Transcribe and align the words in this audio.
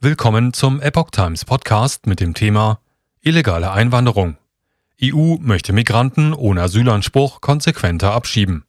Willkommen 0.00 0.52
zum 0.52 0.80
Epoch 0.80 1.10
Times 1.10 1.44
Podcast 1.44 2.06
mit 2.06 2.20
dem 2.20 2.32
Thema 2.32 2.78
Illegale 3.20 3.72
Einwanderung. 3.72 4.36
EU 5.02 5.38
möchte 5.40 5.72
Migranten 5.72 6.34
ohne 6.34 6.62
Asylanspruch 6.62 7.40
konsequenter 7.40 8.12
abschieben. 8.12 8.64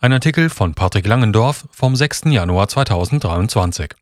Ein 0.00 0.12
Artikel 0.12 0.50
von 0.50 0.74
Patrick 0.74 1.06
Langendorf 1.06 1.68
vom 1.70 1.94
6. 1.94 2.22
Januar 2.32 2.66
2023. 2.66 3.94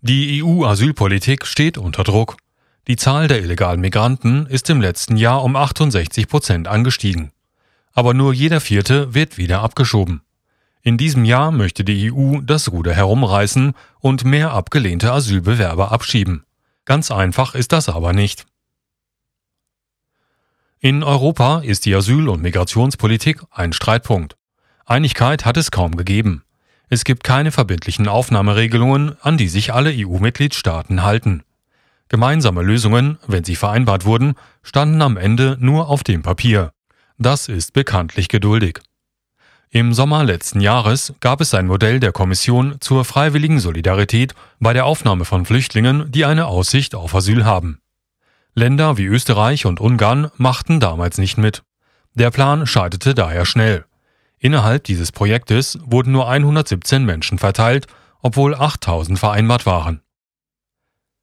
Die 0.00 0.44
EU-Asylpolitik 0.44 1.44
steht 1.44 1.76
unter 1.76 2.04
Druck. 2.04 2.36
Die 2.86 2.94
Zahl 2.94 3.26
der 3.26 3.42
illegalen 3.42 3.80
Migranten 3.80 4.46
ist 4.46 4.70
im 4.70 4.80
letzten 4.80 5.16
Jahr 5.16 5.42
um 5.42 5.56
68 5.56 6.28
Prozent 6.28 6.68
angestiegen. 6.68 7.32
Aber 7.94 8.14
nur 8.14 8.32
jeder 8.32 8.60
vierte 8.60 9.12
wird 9.12 9.38
wieder 9.38 9.60
abgeschoben. 9.62 10.22
In 10.86 10.98
diesem 10.98 11.24
Jahr 11.24 11.50
möchte 11.50 11.82
die 11.82 12.12
EU 12.12 12.40
das 12.40 12.70
Ruder 12.70 12.94
herumreißen 12.94 13.74
und 13.98 14.24
mehr 14.24 14.52
abgelehnte 14.52 15.10
Asylbewerber 15.10 15.90
abschieben. 15.90 16.44
Ganz 16.84 17.10
einfach 17.10 17.56
ist 17.56 17.72
das 17.72 17.88
aber 17.88 18.12
nicht. 18.12 18.46
In 20.78 21.02
Europa 21.02 21.58
ist 21.58 21.86
die 21.86 21.94
Asyl- 21.96 22.28
und 22.28 22.40
Migrationspolitik 22.40 23.42
ein 23.50 23.72
Streitpunkt. 23.72 24.36
Einigkeit 24.84 25.44
hat 25.44 25.56
es 25.56 25.72
kaum 25.72 25.96
gegeben. 25.96 26.44
Es 26.88 27.02
gibt 27.02 27.24
keine 27.24 27.50
verbindlichen 27.50 28.06
Aufnahmeregelungen, 28.06 29.16
an 29.20 29.36
die 29.36 29.48
sich 29.48 29.74
alle 29.74 29.90
EU-Mitgliedstaaten 29.92 31.02
halten. 31.02 31.42
Gemeinsame 32.08 32.62
Lösungen, 32.62 33.18
wenn 33.26 33.42
sie 33.42 33.56
vereinbart 33.56 34.04
wurden, 34.04 34.36
standen 34.62 35.02
am 35.02 35.16
Ende 35.16 35.56
nur 35.58 35.88
auf 35.88 36.04
dem 36.04 36.22
Papier. 36.22 36.70
Das 37.18 37.48
ist 37.48 37.72
bekanntlich 37.72 38.28
geduldig. 38.28 38.82
Im 39.70 39.92
Sommer 39.92 40.24
letzten 40.24 40.60
Jahres 40.60 41.12
gab 41.20 41.40
es 41.40 41.52
ein 41.52 41.66
Modell 41.66 42.00
der 42.00 42.12
Kommission 42.12 42.76
zur 42.80 43.04
freiwilligen 43.04 43.58
Solidarität 43.58 44.34
bei 44.60 44.72
der 44.72 44.86
Aufnahme 44.86 45.24
von 45.24 45.44
Flüchtlingen, 45.44 46.10
die 46.10 46.24
eine 46.24 46.46
Aussicht 46.46 46.94
auf 46.94 47.14
Asyl 47.14 47.44
haben. 47.44 47.80
Länder 48.54 48.96
wie 48.96 49.06
Österreich 49.06 49.66
und 49.66 49.80
Ungarn 49.80 50.30
machten 50.36 50.80
damals 50.80 51.18
nicht 51.18 51.36
mit. 51.36 51.62
Der 52.14 52.30
Plan 52.30 52.66
scheiterte 52.66 53.14
daher 53.14 53.44
schnell. 53.44 53.84
Innerhalb 54.38 54.84
dieses 54.84 55.12
Projektes 55.12 55.78
wurden 55.84 56.12
nur 56.12 56.28
117 56.28 57.04
Menschen 57.04 57.38
verteilt, 57.38 57.86
obwohl 58.22 58.54
8000 58.54 59.18
vereinbart 59.18 59.66
waren. 59.66 60.00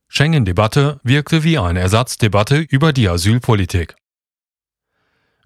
Schengen-Debatte 0.10 1.00
wirkte 1.04 1.44
wie 1.44 1.58
eine 1.58 1.80
Ersatzdebatte 1.80 2.58
über 2.58 2.94
die 2.94 3.10
Asylpolitik. 3.10 3.96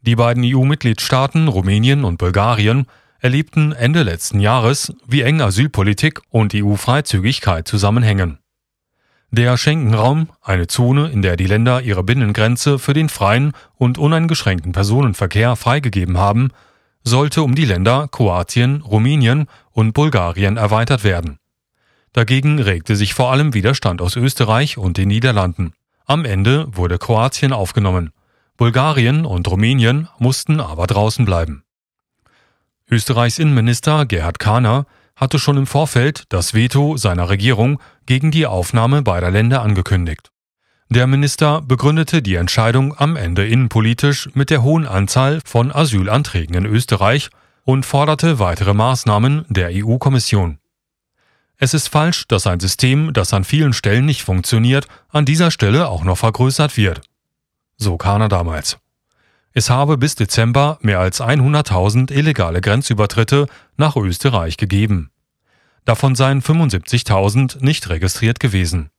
Die 0.01 0.15
beiden 0.15 0.43
EU-Mitgliedstaaten 0.45 1.47
Rumänien 1.47 2.03
und 2.03 2.17
Bulgarien 2.17 2.85
erlebten 3.19 3.71
Ende 3.71 4.03
letzten 4.03 4.39
Jahres, 4.39 4.93
wie 5.07 5.21
eng 5.21 5.41
Asylpolitik 5.41 6.21
und 6.29 6.53
EU-Freizügigkeit 6.53 7.67
zusammenhängen. 7.67 8.39
Der 9.29 9.57
Schengen-Raum, 9.57 10.29
eine 10.41 10.67
Zone, 10.67 11.09
in 11.09 11.21
der 11.21 11.35
die 11.35 11.47
Länder 11.47 11.81
ihre 11.81 12.03
Binnengrenze 12.03 12.79
für 12.79 12.93
den 12.93 13.09
freien 13.09 13.51
und 13.75 13.97
uneingeschränkten 13.97 14.71
Personenverkehr 14.71 15.57
freigegeben 15.57 16.17
haben, 16.17 16.51
sollte 17.03 17.41
um 17.41 17.53
die 17.53 17.65
Länder 17.65 18.07
Kroatien, 18.09 18.81
Rumänien 18.81 19.47
und 19.71 19.93
Bulgarien 19.93 20.57
erweitert 20.57 21.03
werden. 21.03 21.39
Dagegen 22.13 22.59
regte 22.59 22.95
sich 22.95 23.13
vor 23.13 23.31
allem 23.31 23.53
Widerstand 23.53 24.01
aus 24.01 24.15
Österreich 24.15 24.77
und 24.77 24.97
den 24.97 25.09
Niederlanden. 25.09 25.73
Am 26.05 26.23
Ende 26.23 26.67
wurde 26.75 26.97
Kroatien 26.97 27.51
aufgenommen. 27.51 28.11
Bulgarien 28.57 29.23
und 29.25 29.47
Rumänien 29.47 30.07
mussten 30.17 30.59
aber 30.59 30.87
draußen 30.87 31.25
bleiben. 31.25 31.63
Österreichs 32.89 33.37
Innenminister 33.37 34.07
Gerhard 34.07 34.39
Kahner 34.39 34.87
hatte 35.15 35.37
schon 35.37 35.57
im 35.57 35.67
Vorfeld 35.67 36.23
das 36.29 36.55
Veto 36.55 36.97
seiner 36.97 37.29
Regierung 37.29 37.79
gegen 38.07 38.31
die 38.31 38.47
Aufnahme 38.47 39.03
beider 39.03 39.29
Länder 39.29 39.61
angekündigt. 39.61 40.31
Der 40.89 41.05
Minister 41.05 41.61
begründete 41.61 42.23
die 42.23 42.35
Entscheidung 42.35 42.97
am 42.97 43.15
Ende 43.15 43.45
innenpolitisch 43.45 44.29
mit 44.33 44.49
der 44.49 44.63
hohen 44.63 44.87
Anzahl 44.87 45.41
von 45.45 45.71
Asylanträgen 45.71 46.55
in 46.55 46.65
Österreich 46.65 47.29
und 47.63 47.85
forderte 47.85 48.39
weitere 48.39 48.73
Maßnahmen 48.73 49.45
der 49.49 49.69
EU-Kommission. 49.71 50.57
Es 51.57 51.73
ist 51.73 51.89
falsch, 51.89 52.27
dass 52.27 52.47
ein 52.47 52.59
System, 52.59 53.13
das 53.13 53.33
an 53.33 53.43
vielen 53.43 53.73
Stellen 53.73 54.05
nicht 54.05 54.23
funktioniert, 54.23 54.87
an 55.09 55.25
dieser 55.25 55.51
Stelle 55.51 55.89
auch 55.89 56.03
noch 56.03 56.17
vergrößert 56.17 56.77
wird 56.77 57.01
so 57.77 57.97
Kana 57.97 58.27
damals. 58.27 58.77
Es 59.53 59.69
habe 59.69 59.97
bis 59.97 60.15
Dezember 60.15 60.77
mehr 60.81 60.99
als 60.99 61.21
100.000 61.21 62.11
illegale 62.11 62.61
Grenzübertritte 62.61 63.47
nach 63.75 63.95
Österreich 63.95 64.57
gegeben. 64.57 65.09
Davon 65.85 66.15
seien 66.15 66.41
75.000 66.41 67.63
nicht 67.63 67.89
registriert 67.89 68.39
gewesen. 68.39 68.89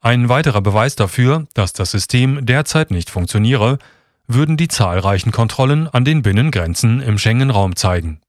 Ein 0.00 0.28
weiterer 0.28 0.62
Beweis 0.62 0.96
dafür, 0.96 1.46
dass 1.54 1.72
das 1.72 1.90
System 1.90 2.46
derzeit 2.46 2.90
nicht 2.90 3.10
funktioniere, 3.10 3.78
würden 4.26 4.56
die 4.56 4.68
zahlreichen 4.68 5.32
Kontrollen 5.32 5.88
an 5.88 6.04
den 6.04 6.22
Binnengrenzen 6.22 7.00
im 7.00 7.18
Schengen-Raum 7.18 7.76
zeigen. 7.76 8.20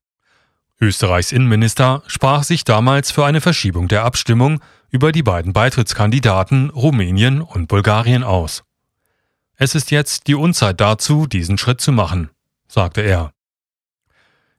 Österreichs 0.82 1.32
Innenminister 1.32 2.04
sprach 2.08 2.44
sich 2.44 2.66
damals 2.66 3.12
für 3.12 3.26
eine 3.26 3.42
Verschiebung 3.42 3.88
der 3.88 4.04
Abstimmung 4.04 4.60
über 4.90 5.12
die 5.12 5.24
beiden 5.24 5.54
Beitrittskandidaten 5.54 6.72
Rumänien 6.72 7.42
und 7.42 7.68
Bulgarien 7.68 8.24
aus. 8.24 8.64
Es 9.64 9.76
ist 9.76 9.92
jetzt 9.92 10.28
die 10.28 10.36
Unzeit 10.36 10.82
dazu, 10.82 11.26
diesen 11.26 11.58
Schritt 11.58 11.80
zu 11.80 11.94
machen, 11.94 12.30
sagte 12.68 13.00
er. 13.00 13.32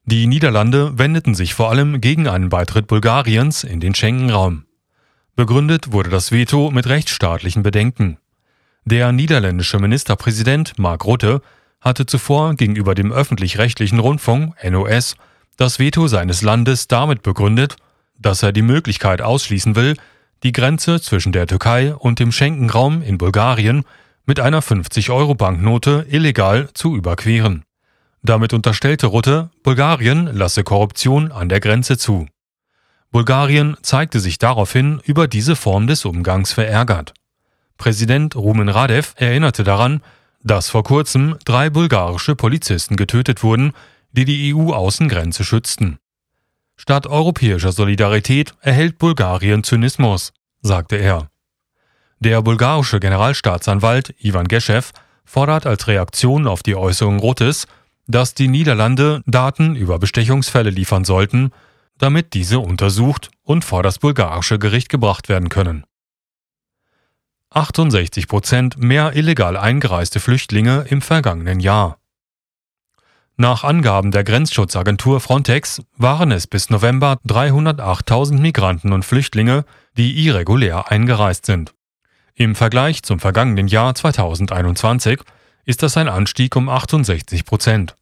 Die 0.05 0.25
Niederlande 0.25 0.97
wendeten 0.97 1.35
sich 1.35 1.53
vor 1.53 1.69
allem 1.69 2.01
gegen 2.01 2.27
einen 2.27 2.49
Beitritt 2.49 2.87
Bulgariens 2.87 3.63
in 3.63 3.79
den 3.79 3.93
Schengen-Raum. 3.93 4.65
Begründet 5.35 5.91
wurde 5.91 6.09
das 6.09 6.31
Veto 6.31 6.71
mit 6.71 6.87
rechtsstaatlichen 6.87 7.61
Bedenken. 7.61 8.17
Der 8.83 9.11
niederländische 9.11 9.77
Ministerpräsident 9.77 10.79
Mark 10.79 11.05
Rutte 11.05 11.43
hatte 11.81 12.07
zuvor 12.07 12.55
gegenüber 12.55 12.95
dem 12.95 13.11
öffentlich-rechtlichen 13.11 13.99
Rundfunk 13.99 14.55
NOS 14.67 15.17
das 15.55 15.77
Veto 15.77 16.07
seines 16.07 16.41
Landes 16.41 16.87
damit 16.87 17.21
begründet, 17.21 17.75
dass 18.17 18.41
er 18.41 18.53
die 18.53 18.63
Möglichkeit 18.63 19.21
ausschließen 19.21 19.75
will, 19.75 19.97
die 20.41 20.51
Grenze 20.51 20.99
zwischen 20.99 21.31
der 21.31 21.45
Türkei 21.45 21.93
und 21.93 22.17
dem 22.17 22.31
Schengen-Raum 22.31 23.03
in 23.03 23.19
Bulgarien 23.19 23.85
mit 24.25 24.39
einer 24.39 24.61
50-Euro-Banknote 24.61 26.05
illegal 26.09 26.69
zu 26.73 26.95
überqueren. 26.95 27.63
Damit 28.23 28.53
unterstellte 28.53 29.07
Rutte, 29.07 29.51
Bulgarien 29.63 30.25
lasse 30.25 30.63
Korruption 30.63 31.31
an 31.31 31.49
der 31.49 31.59
Grenze 31.59 31.97
zu. 31.97 32.27
Bulgarien 33.11 33.77
zeigte 33.81 34.19
sich 34.19 34.39
daraufhin 34.39 34.99
über 35.05 35.27
diese 35.27 35.55
Form 35.55 35.87
des 35.87 36.05
Umgangs 36.05 36.51
verärgert. 36.51 37.13
Präsident 37.77 38.35
Rumen 38.35 38.69
Radev 38.69 39.13
erinnerte 39.17 39.63
daran, 39.63 40.01
dass 40.43 40.69
vor 40.69 40.83
kurzem 40.83 41.37
drei 41.45 41.69
bulgarische 41.69 42.35
Polizisten 42.35 42.95
getötet 42.95 43.43
wurden, 43.43 43.73
die 44.11 44.25
die 44.25 44.53
EU-Außengrenze 44.53 45.43
schützten. 45.43 45.97
Statt 46.77 47.07
europäischer 47.07 47.71
Solidarität 47.71 48.53
erhält 48.61 48.97
Bulgarien 48.97 49.63
Zynismus, 49.63 50.33
sagte 50.61 50.97
er. 50.97 51.29
Der 52.19 52.41
bulgarische 52.41 52.99
Generalstaatsanwalt 52.99 54.15
Ivan 54.19 54.47
Geschew 54.47 54.83
fordert 55.25 55.65
als 55.65 55.87
Reaktion 55.87 56.47
auf 56.47 56.63
die 56.63 56.75
Äußerung 56.75 57.19
Rotes, 57.19 57.67
dass 58.07 58.33
die 58.33 58.47
Niederlande 58.47 59.21
Daten 59.25 59.75
über 59.75 59.99
Bestechungsfälle 59.99 60.69
liefern 60.69 61.05
sollten, 61.05 61.51
damit 61.97 62.33
diese 62.33 62.59
untersucht 62.59 63.29
und 63.43 63.65
vor 63.65 63.83
das 63.83 63.99
bulgarische 63.99 64.59
Gericht 64.59 64.89
gebracht 64.89 65.29
werden 65.29 65.49
können. 65.49 65.85
68 67.51 68.27
Prozent 68.27 68.77
mehr 68.77 69.15
illegal 69.15 69.55
eingereiste 69.55 70.19
Flüchtlinge 70.19 70.85
im 70.89 71.01
vergangenen 71.01 71.59
Jahr. 71.59 71.97
Nach 73.37 73.63
Angaben 73.63 74.11
der 74.11 74.23
Grenzschutzagentur 74.23 75.19
Frontex 75.19 75.81
waren 75.97 76.31
es 76.31 76.47
bis 76.47 76.69
November 76.69 77.19
308.000 77.27 78.39
Migranten 78.39 78.93
und 78.93 79.03
Flüchtlinge, 79.03 79.65
die 79.97 80.25
irregulär 80.25 80.89
eingereist 80.89 81.45
sind. 81.45 81.74
Im 82.37 82.53
Vergleich 82.53 83.01
zum 83.03 83.21
vergangenen 83.21 83.69
Jahr 83.69 83.95
2021 83.95 85.21
ist 85.63 85.83
das 85.83 85.95
ein 85.95 86.09
Anstieg 86.09 86.57
um 86.57 86.67
68 86.67 87.45
Prozent. 87.45 87.95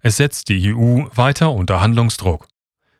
Es 0.00 0.16
setzt 0.16 0.48
die 0.48 0.74
EU 0.74 1.04
weiter 1.14 1.52
unter 1.52 1.80
Handlungsdruck. 1.80 2.48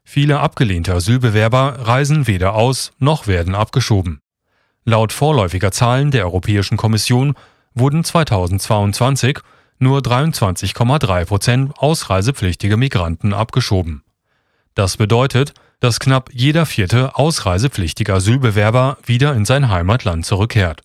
Viele 0.05 0.39
abgelehnte 0.39 0.95
Asylbewerber 0.95 1.89
reisen 1.89 2.29
weder 2.29 2.55
aus 2.55 2.93
noch 3.01 3.27
werden 3.27 3.57
abgeschoben. 3.57 4.21
Laut 4.85 5.13
vorläufiger 5.13 5.73
Zahlen 5.73 6.13
der 6.13 6.25
Europäischen 6.25 6.77
Kommission 6.77 7.35
wurden 7.75 8.05
2022 8.05 9.41
nur 9.81 9.99
23,3 9.99 11.25
Prozent 11.25 11.79
ausreisepflichtige 11.79 12.77
Migranten 12.77 13.35
abgeschoben. 13.35 14.05
Das 14.77 14.97
bedeutet, 14.99 15.53
dass 15.81 15.99
knapp 15.99 16.31
jeder 16.33 16.67
vierte 16.67 17.17
ausreisepflichtige 17.17 18.15
Asylbewerber 18.15 18.99
wieder 19.05 19.35
in 19.35 19.45
sein 19.45 19.69
Heimatland 19.71 20.25
zurückkehrt. 20.25 20.83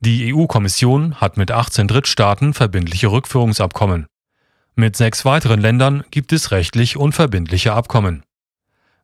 Die 0.00 0.34
EU-Kommission 0.34 1.16
hat 1.16 1.36
mit 1.36 1.50
18 1.50 1.88
Drittstaaten 1.88 2.54
verbindliche 2.54 3.10
Rückführungsabkommen. 3.10 4.06
Mit 4.74 4.96
sechs 4.96 5.24
weiteren 5.24 5.60
Ländern 5.60 6.04
gibt 6.10 6.32
es 6.32 6.50
rechtlich 6.50 6.96
unverbindliche 6.96 7.72
Abkommen. 7.72 8.22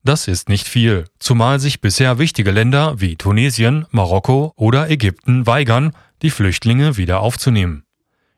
Das 0.04 0.26
ist 0.26 0.48
nicht 0.48 0.66
viel, 0.66 1.04
zumal 1.19 1.60
sich 1.60 1.80
bisher 1.80 2.19
wichtige 2.19 2.50
Länder 2.50 3.00
wie 3.00 3.16
Tunesien, 3.16 3.86
Marokko 3.90 4.52
oder 4.56 4.90
Ägypten 4.90 5.46
weigern, 5.46 5.92
die 6.22 6.30
Flüchtlinge 6.30 6.96
wieder 6.96 7.20
aufzunehmen. 7.20 7.84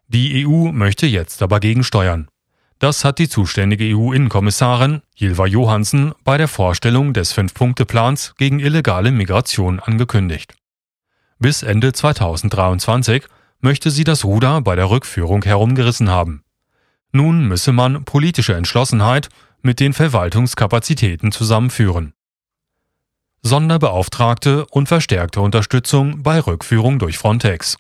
Die 0.09 0.47
EU 0.47 0.71
möchte 0.73 1.07
jetzt 1.07 1.43
aber 1.43 1.61
gegensteuern. 1.61 2.29
Das 2.79 3.05
hat 3.05 3.19
die 3.19 3.29
zuständige 3.29 3.97
EU-Innenkommissarin 3.97 5.03
Hilva 5.15 5.47
Johansen 5.47 6.13
bei 6.25 6.37
der 6.37 6.49
Vorstellung 6.49 7.13
des 7.13 7.33
Fünf-Punkte-Plans 7.33 8.35
gegen 8.37 8.59
illegale 8.59 9.13
Migration 9.13 9.81
angekündigt. 9.81 10.55
Bis 11.39 11.63
Ende 11.63 11.93
2023 11.93 13.25
möchte 13.61 13.91
sie 13.91 14.05
das 14.05 14.25
Ruder 14.25 14.61
bei 14.61 14.77
der 14.77 14.91
Rückführung 14.91 15.43
herumgerissen 15.43 16.11
haben. 16.11 16.43
Nun 17.13 17.47
müsse 17.47 17.73
man 17.73 18.05
politische 18.05 18.55
Entschlossenheit 18.55 19.29
mit 19.63 19.81
den 19.81 19.93
Verwaltungskapazitäten 19.93 21.33
zusammenführen. 21.33 22.13
Sonderbeauftragte 23.43 24.67
und 24.67 24.89
verstärkte 24.89 25.41
Unterstützung 25.41 26.23
bei 26.23 26.41
Rückführung 26.41 26.99
durch 26.99 27.19
Frontex. 27.19 27.77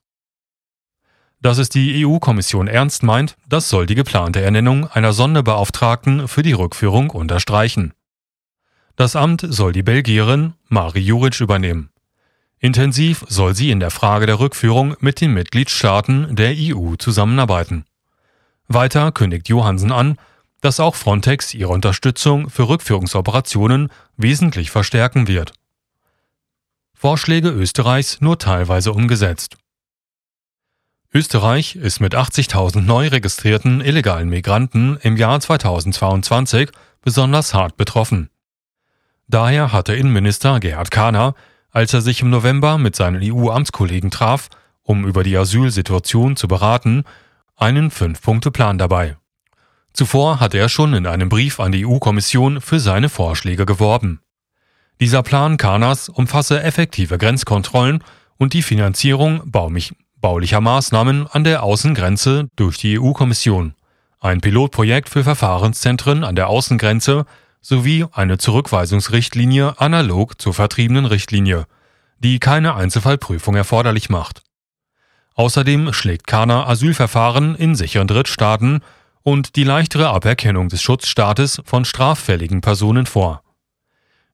Dass 1.45 1.59
es 1.59 1.69
die 1.69 2.07
EU-Kommission 2.07 2.69
ernst 2.69 3.03
meint, 3.03 3.37
das 3.47 3.69
soll 3.69 3.85
die 3.85 3.95
geplante 3.95 4.41
Ernennung 4.41 4.87
einer 4.87 5.13
Sonderbeauftragten 5.13 6.27
für 6.27 6.43
die 6.43 6.55
Rückführung 6.55 7.11
unterstreichen. 7.11 7.93
Das 8.97 9.15
Amt 9.15 9.45
soll 9.47 9.75
die 9.75 9.83
Belgierin 9.83 10.55
Mari 10.69 11.01
Juric 11.01 11.43
übernehmen. 11.43 11.91
Intensiv 12.61 13.27
soll 13.29 13.55
sie 13.55 13.71
in 13.71 13.79
der 13.79 13.91
Frage 13.91 14.25
der 14.25 14.41
Rückführung 14.41 14.97
mit 15.01 15.21
den 15.21 15.35
Mitgliedstaaten 15.35 16.35
der 16.35 16.55
EU 16.57 16.95
zusammenarbeiten. 16.97 17.85
Weiter 18.67 19.13
kündigt 19.13 19.51
Johansen 19.51 19.93
an, 19.93 20.17
dass 20.63 20.81
auch 20.81 20.95
Frontex 20.95 21.53
ihre 21.53 21.75
Unterstützung 21.75 22.49
für 22.49 22.71
Rückführungsoperationen 22.71 23.91
wesentlich 24.17 24.71
verstärken 24.71 25.29
wird. 25.29 25.53
Vorschläge 26.95 27.51
Österreichs 27.51 28.23
nur 28.23 28.39
teilweise 28.39 28.95
umgesetzt. 28.95 29.59
Österreich 31.17 31.77
ist 31.77 32.01
mit 32.01 32.17
80.000 32.17 32.81
neu 32.81 33.07
registrierten 33.07 33.81
illegalen 33.81 34.29
Migranten 34.29 34.99
im 35.01 35.17
Jahr 35.17 35.39
2022 35.39 36.71
besonders 37.03 37.55
hart 37.55 37.77
betroffen. 37.77 38.31
Daher 39.29 39.73
hatte 39.73 39.95
Innenminister 39.95 40.59
Gerhard 40.59 40.91
Kahner, 40.91 41.37
als 41.71 41.95
er 41.95 42.01
sich 42.01 42.21
im 42.21 42.31
November 42.31 42.79
mit 42.79 42.97
seinen 42.97 43.23
EU-Amtskollegen 43.23 44.11
traf, 44.11 44.49
um 44.83 45.07
über 45.07 45.23
die 45.23 45.37
Asylsituation 45.37 46.35
zu 46.35 46.49
beraten, 46.49 47.05
einen 47.55 47.93
Fünf-Punkte-Plan 47.93 48.77
dabei. 48.77 49.17
Zuvor 49.93 50.41
hatte 50.41 50.59
er 50.59 50.69
schon 50.69 50.95
in 50.95 51.07
einem 51.07 51.29
Brief 51.29 51.61
an 51.61 51.71
die 51.71 51.87
EU-Kommission 51.87 52.61
für 52.61 52.81
seine 52.81 53.09
Vorschläge 53.09 53.67
geworben. 53.67 54.21
Dieser 55.01 55.23
Plan 55.23 55.59
Kanas 55.59 56.09
umfasse 56.09 56.61
effektive 56.61 57.19
Grenzkontrollen 57.19 58.03
und 58.37 58.53
die 58.53 58.63
Finanzierung 58.63 59.43
baulicher 60.25 60.63
Maßnahmen 60.63 61.27
an 61.27 61.45
der 61.45 61.63
Außengrenze 61.63 62.49
durch 62.57 62.79
die 62.79 62.99
EU-Kommission, 62.99 63.75
ein 64.21 64.41
Pilotprojekt 64.41 65.11
für 65.11 65.23
Verfahrenszentren 65.23 66.25
an 66.25 66.35
der 66.35 66.49
Außengrenze 66.49 67.27
sowie 67.61 68.07
eine 68.11 68.39
Zurückweisungsrichtlinie 68.39 69.79
analog 69.79 70.41
zur 70.41 70.55
vertriebenen 70.55 71.05
Richtlinie, 71.05 71.67
die 72.21 72.39
keine 72.39 72.75
Einzelfallprüfung 72.75 73.55
erforderlich 73.55 74.09
macht. 74.09 74.41
Außerdem 75.35 75.93
schlägt 75.93 76.27
Kana 76.27 76.69
Asylverfahren 76.69 77.55
in 77.55 77.75
sicheren 77.75 78.09
Drittstaaten 78.09 78.81
und 79.25 79.57
die 79.57 79.65
leichtere 79.65 80.09
Aberkennung 80.09 80.71
des 80.71 80.81
Schutzstaates 80.81 81.61
von 81.67 81.85
straffälligen 81.85 82.63
Personen 82.63 83.05
vor. 83.05 83.43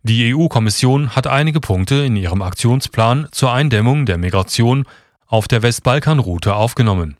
Die 0.04 0.32
EU-Kommission 0.32 1.16
hat 1.16 1.26
einige 1.26 1.58
Punkte 1.58 1.96
in 1.96 2.14
ihrem 2.14 2.43
Aktionsplan 2.43 3.26
zur 3.32 3.52
Eindämmung 3.52 4.06
der 4.06 4.19
Migration 4.19 4.86
auf 5.31 5.49
der 5.49 5.62
Westbalkanroute 5.62 6.55
aufgenommen. 6.55 7.17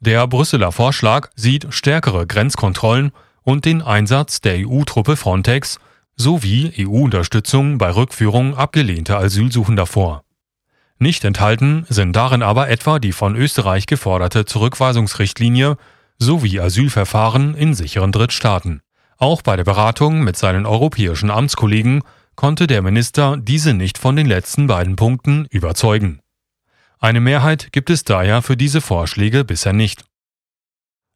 Der 0.00 0.26
Brüsseler 0.26 0.72
Vorschlag 0.72 1.30
sieht 1.36 1.68
stärkere 1.70 2.26
Grenzkontrollen 2.26 3.12
und 3.42 3.64
den 3.64 3.82
Einsatz 3.82 4.40
der 4.40 4.66
EU-Truppe 4.66 5.16
Frontex 5.16 5.78
sowie 6.16 6.72
EU-Unterstützung 6.78 7.78
bei 7.78 7.94
Rückführung 7.94 8.56
abgelehnter 8.56 9.18
Asylsuchender 9.18 9.86
vor. 9.86 10.24
Nicht 10.98 11.24
enthalten 11.24 11.86
sind 11.90 12.16
darin 12.16 12.42
aber 12.42 12.70
etwa 12.70 12.98
die 12.98 13.12
von 13.12 13.36
Österreich 13.36 13.86
geforderte 13.86 14.46
Zurückweisungsrichtlinie 14.46 15.76
sowie 16.18 16.58
Asylverfahren 16.58 17.54
in 17.54 17.74
sicheren 17.74 18.12
Drittstaaten. 18.12 18.80
Auch 19.18 19.42
bei 19.42 19.56
der 19.56 19.64
Beratung 19.64 20.24
mit 20.24 20.36
seinen 20.36 20.64
europäischen 20.64 21.30
Amtskollegen 21.30 22.02
konnte 22.34 22.66
der 22.66 22.82
Minister 22.82 23.36
diese 23.36 23.74
nicht 23.74 23.98
von 23.98 24.16
den 24.16 24.26
letzten 24.26 24.66
beiden 24.66 24.96
Punkten 24.96 25.46
überzeugen. 25.50 26.20
Eine 26.98 27.20
Mehrheit 27.20 27.72
gibt 27.72 27.90
es 27.90 28.04
daher 28.04 28.42
für 28.42 28.56
diese 28.56 28.80
Vorschläge 28.80 29.44
bisher 29.44 29.72
nicht. 29.72 30.04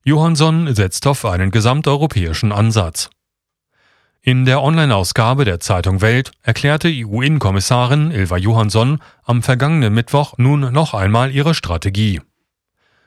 Johansson 0.04 0.74
setzt 0.74 1.06
auf 1.06 1.24
einen 1.24 1.50
gesamteuropäischen 1.50 2.52
Ansatz. 2.52 3.10
In 4.22 4.44
der 4.44 4.62
Online-Ausgabe 4.62 5.46
der 5.46 5.60
Zeitung 5.60 6.02
Welt 6.02 6.32
erklärte 6.42 6.88
EU-Innenkommissarin 6.88 8.10
Ilva 8.10 8.36
Johansson 8.36 8.98
am 9.24 9.42
vergangenen 9.42 9.94
Mittwoch 9.94 10.34
nun 10.36 10.72
noch 10.72 10.92
einmal 10.92 11.30
ihre 11.30 11.54
Strategie. 11.54 12.20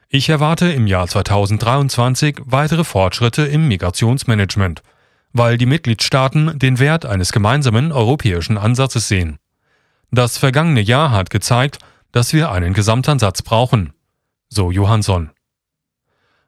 Ich 0.10 0.30
erwarte 0.30 0.72
im 0.72 0.88
Jahr 0.88 1.08
2023 1.08 2.42
weitere 2.46 2.84
Fortschritte 2.84 3.44
im 3.44 3.68
Migrationsmanagement, 3.68 4.82
weil 5.34 5.58
die 5.58 5.68
Mitgliedstaaten 5.68 6.58
den 6.58 6.80
Wert 6.80 7.06
eines 7.06 7.32
gemeinsamen 7.32 7.92
europäischen 7.92 8.58
Ansatzes 8.58 9.08
sehen. 9.08 9.38
Das 10.12 10.38
vergangene 10.38 10.82
Jahr 10.82 11.12
hat 11.12 11.30
gezeigt, 11.30 11.80
dass 12.14 12.32
wir 12.32 12.52
einen 12.52 12.74
Gesamtansatz 12.74 13.42
brauchen, 13.42 13.92
so 14.48 14.72
Johansson. 14.72 15.32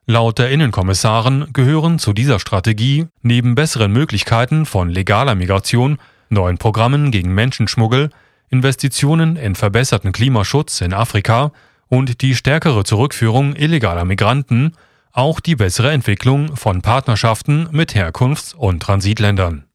Laut 0.05 0.37
der 0.37 0.51
Innenkommissarin 0.51 1.47
gehören 1.51 1.97
zu 1.97 2.13
dieser 2.13 2.39
Strategie 2.39 3.07
neben 3.23 3.55
besseren 3.55 3.91
Möglichkeiten 3.91 4.67
von 4.67 4.89
legaler 4.89 5.33
Migration, 5.33 5.97
neuen 6.29 6.59
Programmen 6.59 7.09
gegen 7.09 7.33
Menschenschmuggel, 7.33 8.11
Investitionen 8.49 9.35
in 9.35 9.55
verbesserten 9.55 10.11
Klimaschutz 10.11 10.81
in 10.81 10.93
Afrika 10.93 11.51
und 11.87 12.21
die 12.21 12.35
stärkere 12.35 12.83
Zurückführung 12.83 13.55
illegaler 13.55 14.05
Migranten 14.05 14.73
auch 15.11 15.39
die 15.39 15.55
bessere 15.55 15.91
Entwicklung 15.91 16.55
von 16.55 16.83
Partnerschaften 16.83 17.69
mit 17.71 17.95
Herkunfts- 17.95 18.53
und 18.53 18.81
Transitländern 18.81 19.65